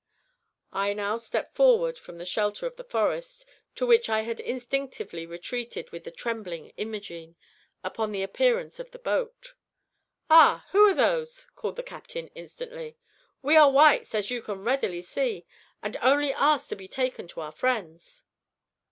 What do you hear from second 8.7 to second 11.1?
of the boat. "Ah! who are